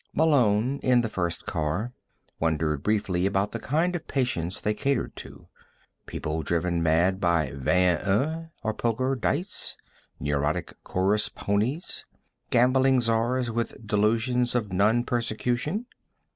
Malone, 0.15 0.79
in 0.79 1.01
the 1.01 1.07
first 1.07 1.45
car, 1.45 1.93
wondered 2.39 2.81
briefly 2.81 3.27
about 3.27 3.51
the 3.51 3.59
kind 3.59 3.95
of 3.95 4.07
patients 4.07 4.59
they 4.59 4.73
catered 4.73 5.15
to? 5.15 5.47
People 6.07 6.41
driven 6.41 6.81
mad 6.81 7.19
by 7.19 7.51
vingt 7.51 8.01
et 8.01 8.07
un 8.07 8.49
or 8.63 8.73
poker 8.73 9.15
dice? 9.15 9.77
Neurotic 10.19 10.73
chorus 10.83 11.29
ponies? 11.29 12.05
Gambling 12.49 12.99
czars 12.99 13.51
with 13.51 13.85
delusions 13.85 14.55
of 14.55 14.73
non 14.73 15.03
persecution? 15.03 15.85